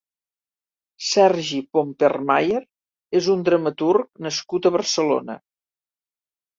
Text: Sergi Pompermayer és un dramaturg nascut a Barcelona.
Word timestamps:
Sergi 1.09 1.59
Pompermayer 1.77 2.63
és 3.23 3.31
un 3.37 3.47
dramaturg 3.53 4.13
nascut 4.29 4.67
a 4.73 4.77
Barcelona. 4.81 5.41